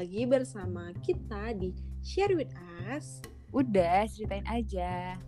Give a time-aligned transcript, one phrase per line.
[0.00, 2.56] lagi bersama kita di Share With
[2.88, 3.20] Us
[3.52, 5.20] Udah, ceritain aja.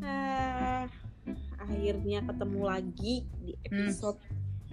[0.00, 0.88] Ah,
[1.58, 3.84] Akhirnya ketemu lagi di Hmm.
[3.84, 4.16] episode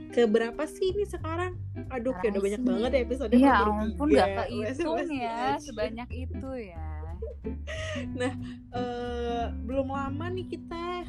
[0.10, 1.60] Keberapa sih ini sekarang?
[1.92, 5.60] Aduh, kayak udah banyak sih- banget ya episode Ya ampun, gak kehitung ya, aja.
[5.60, 6.90] sebanyak itu ya.
[8.72, 11.04] Eh, belum lama nih kita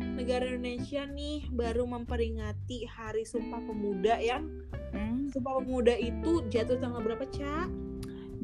[0.00, 4.48] negara Indonesia nih baru memperingati Hari Sumpah Pemuda yang
[4.90, 5.11] Hmm?
[5.32, 7.64] Sumpah Pemuda itu jatuh tanggal berapa, Ca?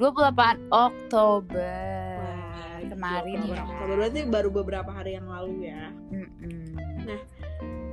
[0.01, 3.63] 28 Oktober Wah, kemarin Oktober, ya.
[3.69, 5.93] Oktober berarti baru beberapa hari yang lalu ya.
[6.09, 6.65] Mm-mm.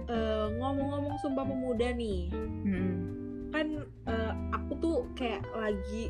[0.05, 2.93] Eh, ngomong-ngomong Sumpah Pemuda nih, Mm-mm.
[3.51, 3.67] kan
[4.07, 6.07] eh, aku tuh kayak lagi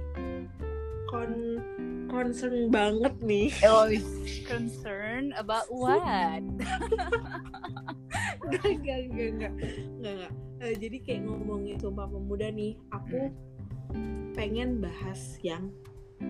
[1.10, 1.58] kon
[2.12, 3.50] concern banget nih.
[3.66, 3.90] Oh,
[4.52, 6.44] concern about what?
[8.64, 9.52] Enggak, enggak, enggak,
[10.00, 10.32] enggak.
[10.63, 13.34] Eh, jadi kayak ngomongin Sumpah Pemuda nih, aku
[14.36, 15.71] pengen bahas yang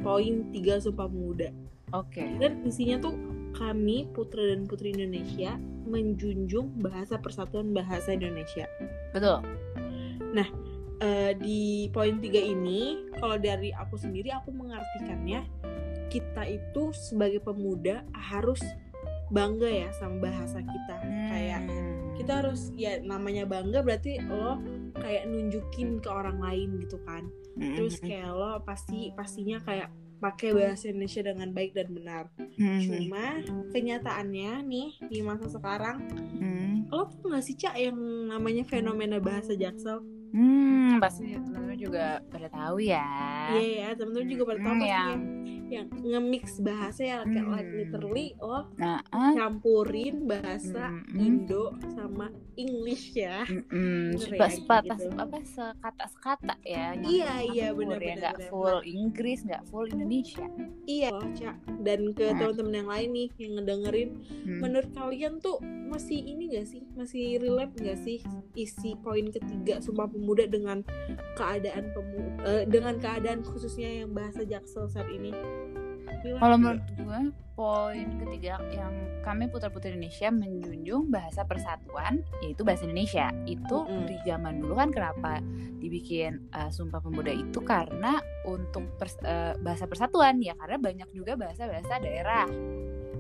[0.02, 1.54] poin 3 Sumpah Pemuda.
[1.94, 2.26] Oke.
[2.42, 3.14] Dan isinya tuh
[3.54, 8.66] kami putra dan putri Indonesia menjunjung bahasa persatuan bahasa Indonesia.
[9.14, 9.46] Betul.
[11.04, 15.44] Eh, di poin 3 ini, kalau dari aku sendiri aku mengartikannya
[16.08, 18.64] kita itu sebagai pemuda harus
[19.28, 20.96] bangga ya sama bahasa kita.
[21.04, 21.75] Kayak Hmm.
[22.16, 24.58] Kita harus ya namanya bangga berarti lo
[24.96, 27.28] kayak nunjukin ke orang lain gitu kan.
[27.56, 32.24] Terus kayak lo pasti pastinya kayak pakai bahasa Indonesia dengan baik dan benar.
[32.82, 33.26] Cuma
[33.70, 36.08] kenyataannya nih di masa sekarang
[36.88, 40.00] lo tau gak sih cak yang namanya fenomena bahasa jaksel?
[40.32, 43.08] Hmm, pasti teman-teman juga pada tahu ya.
[43.56, 45.24] iya ya temen-temen juga pada tahu Hmm, yang-
[45.68, 47.78] yang nge-mix bahasa ya kayak like Hmm.
[47.78, 49.34] literally lo Nah, ah.
[49.34, 51.18] campurin bahasa Mm-mm.
[51.18, 54.46] Indo sama English ya Bener suka
[54.80, 55.10] ya, gitu.
[55.16, 59.86] apa sekata sekata ya Iya, iya, campur benar, ya benar, nggak full Inggris nggak full
[59.88, 60.46] Indonesia
[60.86, 61.56] Iya, loh, Cak.
[61.82, 62.46] Dan ke Nah.
[62.46, 64.10] teman-teman yang lain nih yang ngedengerin,
[64.46, 64.60] Hmm.
[64.62, 66.86] menurut kalian tuh masih ini gak sih?
[66.94, 68.22] Masih relate gak sih
[68.54, 70.86] isi poin ketiga Sumpah Pemuda dengan
[71.34, 75.34] keadaan pemuda dengan keadaan khususnya yang bahasa Jaksel saat ini?
[76.34, 77.22] Kalau menurut gue
[77.56, 78.92] poin ketiga yang
[79.24, 83.32] kami putra putri Indonesia menjunjung bahasa persatuan yaitu bahasa Indonesia.
[83.48, 84.06] Itu Mm-mm.
[84.12, 85.40] di zaman dulu kan kenapa
[85.80, 87.64] dibikin uh, Sumpah Pemuda itu?
[87.64, 90.44] Karena untuk pers- uh, bahasa persatuan.
[90.44, 92.46] Ya karena banyak juga bahasa-bahasa daerah.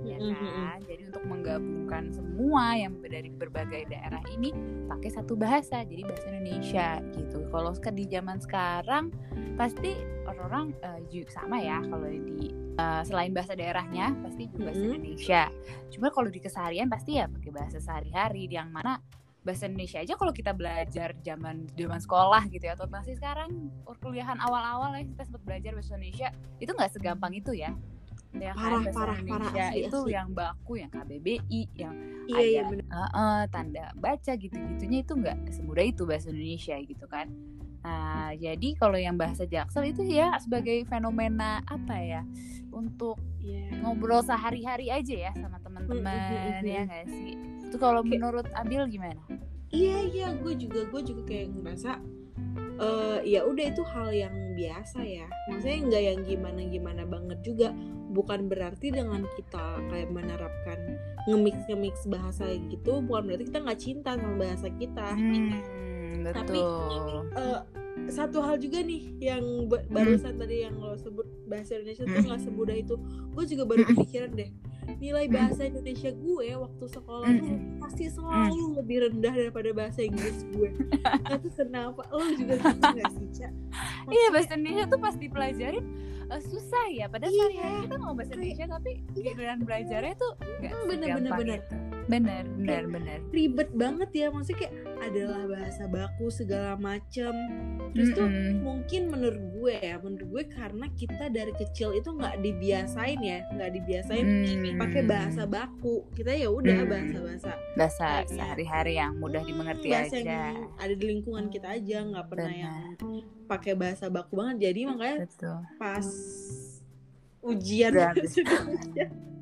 [0.05, 0.77] Ya kan?
[0.85, 4.53] Jadi untuk menggabungkan semua yang dari berbagai daerah ini
[4.85, 5.81] pakai satu bahasa.
[5.81, 7.49] Jadi bahasa Indonesia gitu.
[7.49, 9.09] Kalau di zaman sekarang
[9.55, 9.95] pasti
[10.27, 10.75] orang-orang
[11.09, 14.93] juga sama ya kalau di eh, selain bahasa daerahnya pasti juga bahasa Mm-mm.
[14.93, 15.43] Indonesia
[15.89, 18.99] cuma kalau di keseharian pasti ya pakai bahasa sehari-hari yang mana
[19.41, 24.41] bahasa Indonesia aja kalau kita belajar zaman zaman sekolah gitu ya atau masih sekarang perkuliahan
[24.41, 26.27] awal-awal ya kita sempat belajar bahasa Indonesia
[26.57, 27.69] itu nggak segampang itu ya
[28.35, 30.11] ya Parah, kan bahasa parah, parah, Indonesia asli, itu asli.
[30.11, 32.85] yang baku yang KBBI yang Iya, iya ada bener.
[32.89, 37.29] eh, eh, tanda baca gitu-gitunya itu nggak semudah itu bahasa Indonesia gitu kan
[37.85, 42.21] nah jadi kalau yang bahasa Jaksel itu ya sebagai fenomena apa ya
[42.73, 43.77] untuk Iya.
[43.77, 49.21] ngobrol sehari-hari aja ya sama teman-teman ya nggak sih itu kalau Kayak- menurut Abil gimana
[49.69, 51.99] Iya, iya, gue juga gue juga kayak ngerasa
[52.75, 55.27] eh ya udah itu hal yang biasa ya.
[55.47, 57.69] Maksudnya nggak yang gimana-gimana banget juga.
[58.09, 60.79] Bukan berarti dengan kita kayak menerapkan
[61.27, 65.07] ngemix ngemix bahasa gitu, bukan berarti kita nggak cinta sama bahasa kita.
[65.11, 65.51] hmm,
[66.23, 67.59] Tapi- betul Eh,
[68.07, 72.27] satu hal juga nih yang ba- barusan tadi yang lo sebut bahasa Indonesia tuh Hmm.
[72.27, 72.95] nggak semudah itu.
[73.29, 73.91] Gue juga baru Hmm.
[73.93, 74.49] kepikiran deh.
[74.95, 77.79] Nilai bahasa Indonesia gue waktu sekolah tuh Hmm.
[77.79, 80.69] pasti selalu lebih rendah daripada bahasa Inggris gue.
[81.25, 82.01] Gak tuh kenapa?
[82.07, 83.51] Lo juga gitu gak sih, Cak?
[84.05, 85.85] Iya bahasa Indonesia tuh pas dipelajarin
[86.25, 87.05] eh, susah ya.
[87.05, 87.39] Padahal Iya.
[87.39, 91.59] sehari-hari kita ngomong bahasa Indonesia tapi giliran belajarnya tuh nggak Hmm, bener, bener, bener.
[91.59, 91.75] itu.
[92.05, 93.19] Bener bener bener.
[93.29, 97.33] Ribet banget ya, maksudnya kayak adalah bahasa baku segala macem.
[97.91, 98.61] Terus tuh Mm-mm.
[98.61, 103.71] mungkin menurut gue ya, menurut gue karena kita dari kecil itu nggak dibiasain ya, nggak
[103.73, 104.77] dibiasain Hmm.
[104.77, 106.05] pakai bahasa baku.
[106.11, 106.89] Kita ya udah Hmm.
[106.89, 110.29] bahasa-bahasa bahasa Kayak- sehari-hari yang mudah Hmm, dimengerti bahasa aja.
[110.29, 112.61] yang ada di lingkungan kita aja, nggak pernah Benar.
[112.61, 112.77] yang
[113.45, 114.57] pakai bahasa baku banget.
[114.63, 115.57] Jadi makanya Betul.
[115.75, 116.07] pas
[117.41, 117.91] ujian.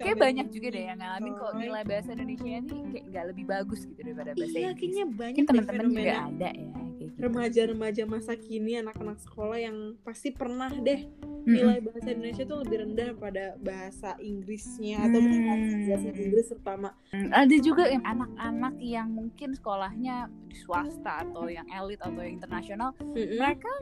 [0.00, 3.80] Kayak banyak juga deh yang ngalamin kok nilai bahasa Indonesia ini kayak nggak lebih bagus
[3.86, 4.78] gitu daripada bahasa iya Inggris.
[4.80, 6.79] kayaknya banyak teman-teman juga ada ya
[7.10, 7.26] gitu.
[7.26, 11.06] remaja-remaja masa kini anak-anak sekolah yang pasti pernah deh
[11.42, 15.88] nilai bahasa Indonesia tuh lebih rendah pada bahasa Inggrisnya atau Hmm.
[15.88, 21.64] bahasa Inggris terutama Hmm, ada juga yang anak-anak yang mungkin sekolahnya di swasta atau yang
[21.66, 23.40] elit atau yang internasional Mm-mm.
[23.40, 23.72] mereka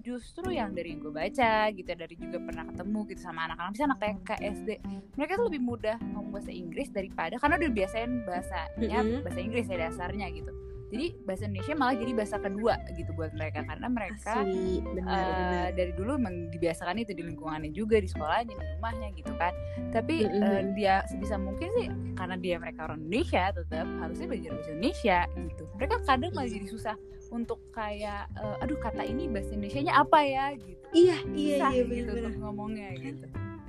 [0.00, 3.90] justru yang dari yang gue baca gitu dari juga pernah ketemu gitu sama anak-anak misalnya
[3.90, 4.28] anak TK
[4.60, 4.68] SD
[5.16, 9.24] mereka tuh lebih mudah ngomong bahasa Inggris daripada karena udah biasain bahasanya Mm-mm.
[9.24, 10.52] bahasa Inggris ya dasarnya gitu
[10.86, 13.66] jadi bahasa Indonesia malah jadi bahasa kedua gitu buat mereka.
[13.66, 15.74] Karena mereka Asli, eh, benar.
[15.74, 19.50] dari dulu emang dibiasakan itu di lingkungannya juga di sekolahnya di rumahnya gitu kan.
[19.90, 24.70] Tapi eh, dia sebisa mungkin sih karena dia mereka orang Indonesia tetap harusnya belajar bahasa
[24.70, 25.64] Indonesia gitu.
[25.74, 26.96] Mereka kadang malah jadi susah
[27.34, 30.54] untuk kayak eh, aduh kata ini bahasa Indonesia nya apa ya?
[30.54, 30.84] gitu.
[30.94, 33.26] Iya iya susah iya gitu benar-benar untuk ngomongnya gitu.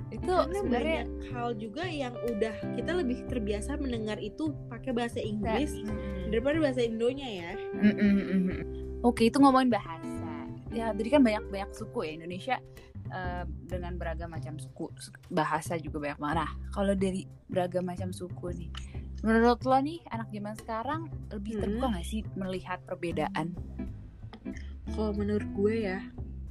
[0.08, 5.20] Itu karena sebenarnya banyak hal juga yang udah kita lebih terbiasa mendengar itu pakai bahasa
[5.20, 5.74] Inggris.
[6.28, 8.62] Daripada bahasa Indonya ya Mm, mm, mm, mm.
[9.00, 10.32] Oke, itu ngomongin bahasa.
[10.68, 12.56] Ya, jadi kan banyak banyak suku ya Indonesia
[13.08, 16.36] eh, dengan beragam macam suku, Su- bahasa juga banyak banget.
[16.36, 18.68] Nah, kalau dari beragam macam suku nih,
[19.22, 21.62] menurut lo nih anak zaman sekarang lebih Hmm.
[21.62, 23.56] terbuka nggak sih melihat perbedaan?
[24.88, 26.00] kalau menurut gue ya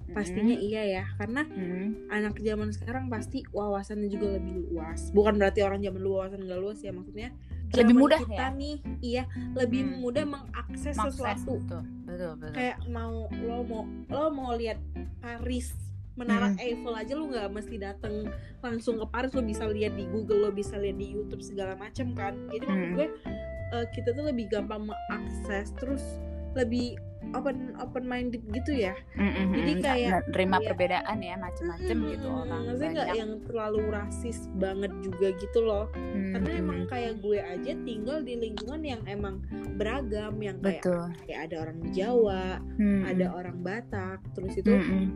[0.08, 2.08] pastinya iya ya karena Mm.
[2.08, 6.62] anak zaman sekarang pasti wawasannya juga lebih luas bukan berarti orang zaman dulu wawasan gak
[6.62, 7.30] luas ya maksudnya
[7.70, 8.54] Lebih mudah kita ya?
[8.54, 10.00] nih iya lebih Hmm.
[10.00, 12.54] mudah mengakses Mengakses, sesuatu betul, betul, betul.
[12.54, 14.80] kayak mau lo mau lo mau lihat
[15.20, 15.76] Paris
[16.14, 16.58] Menara Hmm.
[16.58, 18.16] Eiffel aja lo nggak mesti dateng
[18.60, 22.12] langsung ke Paris lo bisa lihat di Google lo bisa lihat di YouTube segala macam
[22.12, 22.96] kan jadi maksud Hmm.
[22.96, 23.08] gue
[23.70, 26.04] eh, kita tuh lebih gampang mengakses terus
[26.58, 29.82] lebih open open minded gitu ya Mm, mm, jadi mm.
[29.82, 30.66] kayak- Nggak nerima iya.
[30.66, 32.12] perbedaan ya macem-macem Mm-mm.
[32.14, 36.80] gitu orang maksudnya nggak yang terlalu rasis banget juga gitu loh Mm, karena mm, emang
[36.88, 39.36] kayak gue aja tinggal di lingkungan yang emang
[39.76, 41.04] beragam yang kayak betul.
[41.22, 42.46] kayak ada orang Jawa
[42.78, 45.08] Mm, ada orang Batak terus itu mm, mm.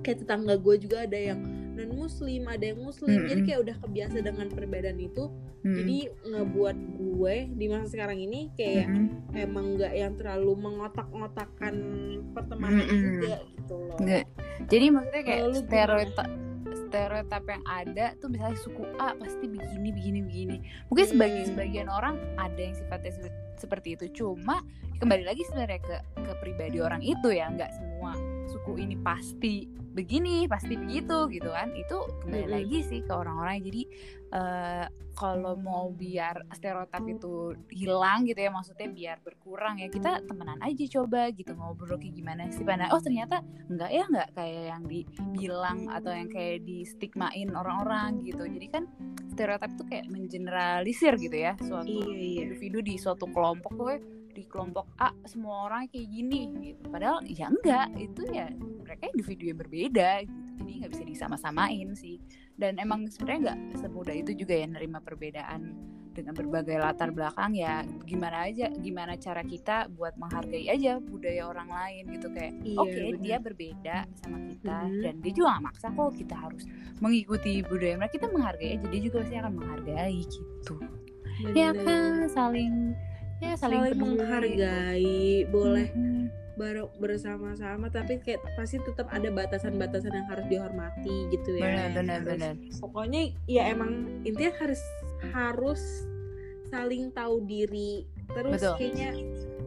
[0.00, 1.40] kayak tetangga gue juga ada yang
[1.74, 3.46] non muslim ada yang muslim jadi Mm-mm.
[3.46, 5.26] kayak udah kebiasa dengan perbedaan itu
[5.64, 5.96] Mm, jadi
[6.28, 11.74] ngebuat gue di masa sekarang ini kayak mm, emang nggak yang terlalu mengotak-ngotakan
[12.36, 13.00] pertemanan Mm-mm.
[13.00, 14.24] juga gitu loh Nggak.
[14.68, 16.28] Jadi maksudnya kayak stereotip
[16.84, 20.56] stereotip yang ada tuh misalnya suku A pasti begini begini begini.
[20.92, 21.50] Mungkin sebagian Hmm.
[21.56, 24.04] sebagian orang ada yang sifatnya se- seperti itu.
[24.12, 24.60] Cuma
[25.00, 25.96] kembali lagi sebenarnya ke
[26.28, 28.12] ke pribadi orang itu ya, nggak semua
[28.54, 31.74] suku ini pasti begini, pasti begitu gitu kan.
[31.74, 32.54] Itu kembali Mm-mm.
[32.54, 33.58] lagi sih ke orang-orang.
[33.66, 33.82] Jadi
[34.30, 40.58] eh, kalau mau biar stereotip itu hilang gitu ya maksudnya biar berkurang ya kita temenan
[40.58, 43.40] aja coba gitu ngobrol kayak gimana sih pada oh ternyata
[43.70, 48.84] enggak ya enggak kayak yang dibilang atau yang kayak di stigmain orang-orang gitu jadi kan
[49.30, 53.98] stereotip itu kayak mengeneralisir gitu ya suatu iya iya individu di suatu kelompok tuh
[54.34, 56.90] di kelompok A semua orang kayak gini gitu.
[56.90, 58.50] Padahal ya enggak itu ya
[58.82, 60.34] mereka individu yang berbeda gitu.
[60.58, 62.18] Jadi nggak bisa disama-samain sih.
[62.54, 65.74] Dan emang sebenarnya nggak semudah itu juga ya nerima perbedaan
[66.14, 67.82] dengan berbagai latar belakang ya.
[68.06, 72.30] Gimana aja gimana cara kita buat menghargai aja budaya orang lain gitu.
[72.30, 73.18] Kayak Iya, oke bener.
[73.18, 75.02] dia berbeda sama kita Mhm.
[75.02, 76.62] dan dia juga gak maksa kok kita harus
[76.98, 78.14] mengikuti budaya mereka.
[78.14, 80.74] Kita menghargai aja dia juga pasti akan menghargai gitu.
[81.50, 81.82] Ya Bener.
[81.82, 82.94] kan saling
[83.44, 85.16] ya saling, saling menghargai
[85.48, 86.24] boleh Mhm.
[86.54, 91.94] baru bersama-sama tapi kayak pasti tetap ada batasan-batasan yang harus dihormati gitu ya benar yang
[91.94, 93.92] benar harus- benar pokoknya ya emang
[94.22, 94.82] intinya harus
[95.30, 95.82] harus
[96.64, 98.74] saling tahu diri terus Betul.
[98.78, 99.10] kayaknya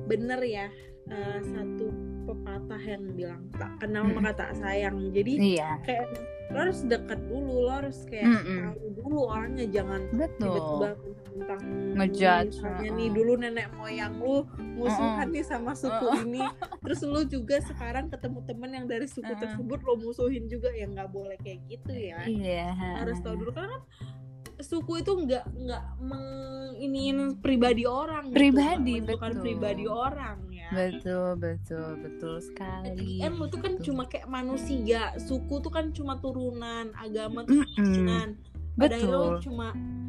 [0.05, 0.67] bener ya
[1.07, 1.87] eh, satu
[2.27, 4.19] pepatah yang bilang tak kenal Mm-mm.
[4.19, 6.11] maka tak sayang jadi iya kayak
[6.51, 8.59] lo harus dekat dulu lo harus kayak Mm-mm.
[8.67, 10.89] tahu dulu orangnya jangan tiba-tiba
[11.37, 11.61] tentang
[11.97, 12.97] Ngejudge, misalnya uh-uh.
[12.97, 14.37] nih dulu nenek moyang lu
[14.75, 16.23] musuhan nih sama suku Uh-uh.
[16.27, 16.43] ini
[16.83, 19.39] terus lu juga sekarang ketemu temen yang dari suku Uh-uh.
[19.39, 22.65] tersebut lo musuhin juga ya nggak boleh kayak gitu ya iya
[22.99, 23.83] harus tahu dulu karena kan
[24.57, 29.43] suku itu nggak nggak menginiin pribadi orang gitu, Pribadi, menentukan betul.
[29.45, 30.71] pribadi orang ya.
[30.75, 33.11] Betul betul betul the sekali.
[33.23, 33.91] End lu tuh kan Gitu.
[33.93, 37.75] cuma kayak manusia suku tuh kan cuma turunan agama tuh Mm-mm.
[37.75, 38.29] turunan.
[38.77, 39.41] Pada akhirnya lu betul.
[39.49, 39.67] cuma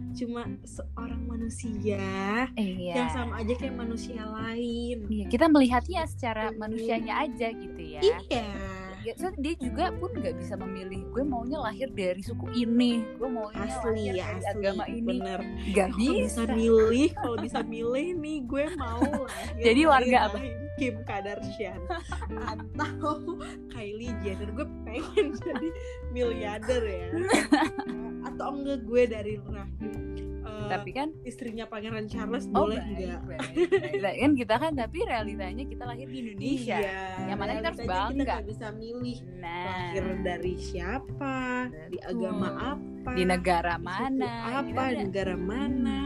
[0.09, 2.01] cuma seorang manusia
[2.59, 2.95] iya.
[2.97, 5.07] yang sama aja kayak manusia lain.
[5.07, 8.01] Iya, kita melihatnya secara manusianya aja gitu ya.
[8.03, 8.19] iya.
[8.27, 8.49] Ya,
[9.17, 13.65] so dia juga pun nggak bisa memilih gue maunya lahir dari suku ini, gue maunya
[13.65, 15.41] asli lahir ya dari asli agama ini, bener.
[15.73, 16.55] Nggak kalau bisa bisa.
[16.55, 20.39] milih kalau bisa milih nih gue mau lahir Jadi warga apa?
[20.79, 21.83] Kim Kardashian.
[22.47, 23.43] Atau
[23.75, 25.69] Kylie Jenner gue pengen jadi
[26.15, 27.09] miliarder ya.
[28.31, 30.28] Atau enggak gue dari rahim
[30.67, 33.21] tapi kan istrinya Pangeran Charles oh boleh baik, nggak?
[33.23, 34.01] baik, baik.
[34.01, 36.77] Lah, kan kita kan tapi realitanya kita lahir di Indonesia.
[36.77, 38.25] Iya, Yang mana kita harus bangga.
[38.35, 39.19] Kita bisa milih.
[39.37, 39.65] Nah.
[39.65, 41.37] Lahir dari siapa,
[41.87, 42.11] di Betul.
[42.11, 46.01] agama apa, di negara di mana apa, Kita ada- negara mana.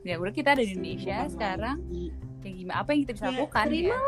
[0.00, 1.78] ya udah kita ada di Indonesia Bukan sekarang.
[1.80, 2.06] Lagi.
[2.42, 2.76] ya gimana?
[2.76, 4.02] Apa yang kita bisa Ya, lakukan terima ya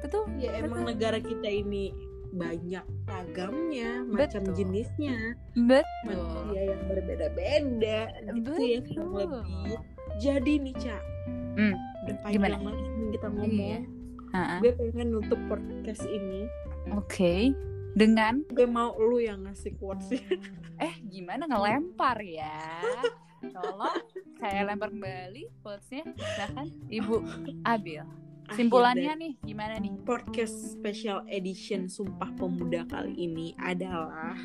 [0.00, 1.92] betul Ya emang negara kita ini
[2.34, 4.54] banyak ragamnya, macam Betul.
[4.54, 5.16] jenisnya,
[5.54, 8.00] betul manusia yang berbeda-beda,
[8.34, 9.20] gitu ya kurang Betul.
[9.22, 9.74] lebih.
[10.16, 11.02] Jadi nih Cak,
[11.54, 11.74] Hmm,
[12.04, 13.48] udah panjang nih kita ngomong.
[13.48, 13.80] Iya.
[14.30, 14.56] Ha-ha.
[14.58, 16.50] Gue pengen nutup podcast ini.
[16.90, 17.34] oke
[17.94, 20.20] dengan Gue mau lu yang ngasih quotesnya.
[20.76, 22.82] eh gimana ngelempar ya
[23.46, 24.02] tolong
[24.36, 27.22] saya lempar kembali quotesnya silahkan ibu
[27.62, 28.02] Abil
[28.52, 29.96] simpulannya nih gimana nih?
[30.04, 34.36] Podcast special edition Sumpah Pemuda kali ini adalah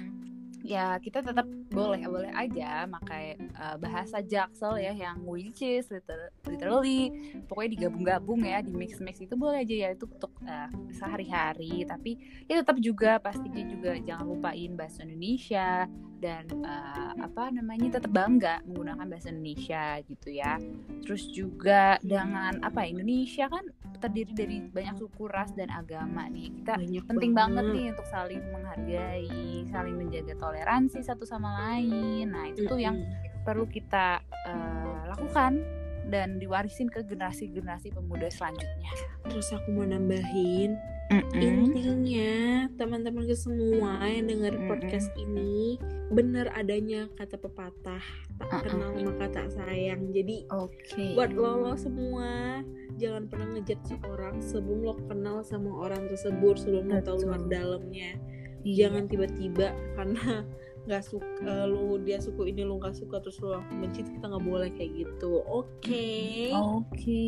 [0.70, 6.30] ya kita tetap boleh boleh aja pakai uh, bahasa jaksel ya yang which is liter-
[6.46, 7.10] literally
[7.50, 11.90] pokoknya digabung-gabung ya di mix mix itu boleh aja ya itu untuk uh, sehari-hari.
[11.90, 18.12] Tapi ya tetap juga pastinya juga jangan lupain bahasa Indonesia dan uh, apa namanya tetap
[18.12, 20.62] bangga menggunakan bahasa Indonesia gitu ya.
[21.02, 23.66] Terus juga dengan apa Indonesia kan
[24.00, 26.62] terdiri dari banyak suku ras dan agama nih.
[26.62, 27.66] Kita banyak penting banget.
[27.74, 30.59] nih untuk saling menghargai, saling menjaga toleransi
[31.04, 32.32] satu sama lain.
[32.32, 33.00] Nah, itu tuh yang
[33.44, 35.64] perlu kita eh, lakukan
[36.10, 38.92] dan diwarisin ke generasi-generasi pemuda selanjutnya.
[39.30, 44.70] Terus aku mau nambahin intinya teman-teman semua yang dengar Mm-mm.
[44.70, 45.82] podcast ini
[46.14, 48.02] bener adanya kata pepatah
[48.38, 48.62] tak Uh-uh.
[48.62, 50.14] kenal maka tak sayang.
[50.14, 51.18] Jadi Oke.
[51.18, 52.62] buat lo lo semua
[53.02, 58.14] jangan pernah ngejat seorang sebelum lo kenal sama orang tersebut sebelum lo tahu luar dalamnya.
[58.64, 60.44] Jangan tiba-tiba karena
[60.90, 64.42] nggak suka lu dia suku ini lu nggak suka terus lu langsung benci kita nggak
[64.42, 66.08] boleh kayak gitu oke
[66.56, 67.24] Oke,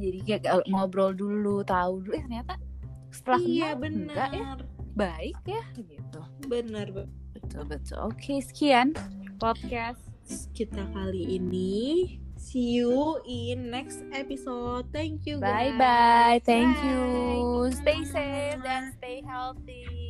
[0.00, 2.16] jadi kayak gak- ngobrol dulu, tahu dulu.
[2.18, 2.54] Eh ternyata
[3.14, 4.48] setelah iya kenal, benar enggak ya,
[4.92, 6.20] baik ya, gitu.
[6.46, 6.86] benar
[7.36, 7.98] Betul betul.
[8.02, 8.96] Oke, sekian
[9.38, 10.00] podcast.
[10.52, 15.78] kita kali ini see you in next episode thank you Bye guys.
[15.78, 16.38] bye.
[16.42, 16.86] Thank Bye.
[16.90, 17.02] you.
[17.70, 20.05] Stay safe dan stay healthy.